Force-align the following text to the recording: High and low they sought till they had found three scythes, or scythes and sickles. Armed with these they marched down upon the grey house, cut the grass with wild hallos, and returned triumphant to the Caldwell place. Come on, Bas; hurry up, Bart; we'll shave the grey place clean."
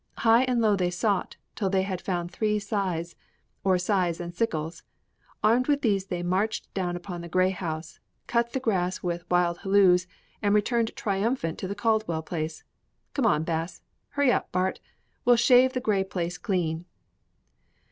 High 0.17 0.45
and 0.45 0.59
low 0.61 0.75
they 0.75 0.89
sought 0.89 1.37
till 1.53 1.69
they 1.69 1.83
had 1.83 2.01
found 2.01 2.31
three 2.31 2.57
scythes, 2.57 3.15
or 3.63 3.77
scythes 3.77 4.19
and 4.19 4.33
sickles. 4.33 4.81
Armed 5.43 5.67
with 5.67 5.83
these 5.83 6.07
they 6.07 6.23
marched 6.23 6.73
down 6.73 6.95
upon 6.95 7.21
the 7.21 7.29
grey 7.29 7.51
house, 7.51 7.99
cut 8.25 8.53
the 8.53 8.59
grass 8.59 9.03
with 9.03 9.29
wild 9.29 9.59
hallos, 9.59 10.07
and 10.41 10.55
returned 10.55 10.95
triumphant 10.95 11.59
to 11.59 11.67
the 11.67 11.75
Caldwell 11.75 12.23
place. 12.23 12.63
Come 13.13 13.27
on, 13.27 13.43
Bas; 13.43 13.83
hurry 14.13 14.31
up, 14.31 14.51
Bart; 14.51 14.79
we'll 15.23 15.35
shave 15.35 15.73
the 15.73 15.79
grey 15.79 16.03
place 16.03 16.39
clean." 16.39 16.85